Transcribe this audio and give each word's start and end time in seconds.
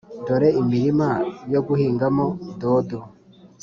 dore 0.25 0.49
imirima 0.61 1.09
yo 1.53 1.61
guhingamo 1.67 2.25
dodo 2.59 2.99